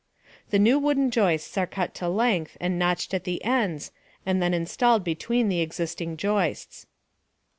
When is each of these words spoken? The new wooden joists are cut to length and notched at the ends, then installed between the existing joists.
The 0.49 0.57
new 0.57 0.79
wooden 0.79 1.11
joists 1.11 1.59
are 1.59 1.67
cut 1.67 1.93
to 1.93 2.07
length 2.07 2.57
and 2.59 2.79
notched 2.79 3.13
at 3.13 3.23
the 3.23 3.43
ends, 3.45 3.91
then 4.25 4.41
installed 4.51 5.03
between 5.03 5.47
the 5.47 5.61
existing 5.61 6.17
joists. 6.17 6.87